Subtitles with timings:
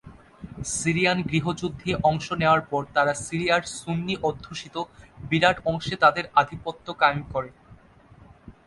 [0.75, 4.75] Syrian গৃহযুদ্ধে অংশ নেয়ার পর তারা সিরিয়ার সুন্নি অধ্যুষিত
[5.29, 7.49] বিরাট অংশে তাদের আধিপত্য কায়েম করে।